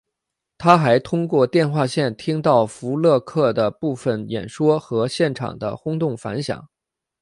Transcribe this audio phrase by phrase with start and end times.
[0.57, 6.67] 他还通过电话线听到福勒克的部分演说和现场的轰动反响。